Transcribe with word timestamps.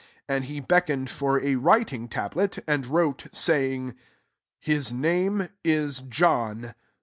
6$ 0.23 0.23
And 0.29 0.45
he 0.45 0.59
beckon^ 0.59 1.07
for 1.07 1.39
a 1.43 1.57
writing*tablety 1.57 2.63
and 2.67 2.85
wrois 2.87 3.13
oayingy 3.33 3.93
^^Ms 4.65 4.91
mane 4.95 5.49
is 5.63 5.99
John. 5.99 6.73